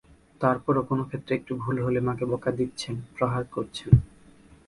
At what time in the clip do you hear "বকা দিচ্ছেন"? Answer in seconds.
2.31-2.95